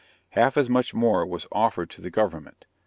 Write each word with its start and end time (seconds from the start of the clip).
Half 0.29 0.57
as 0.57 0.67
much 0.67 0.95
more 0.95 1.27
was 1.27 1.45
offered 1.51 1.91
to 1.91 2.01
the 2.01 2.09
government. 2.09 2.65